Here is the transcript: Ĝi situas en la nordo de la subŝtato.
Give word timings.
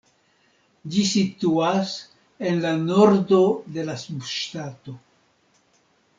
Ĝi 0.95 1.03
situas 1.09 1.91
en 2.53 2.57
la 2.65 2.73
nordo 2.87 3.43
de 3.77 3.85
la 3.91 3.99
subŝtato. 4.07 4.97